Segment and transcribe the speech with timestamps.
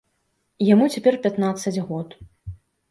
[0.69, 2.21] Яму цяпер пятнаццаць год.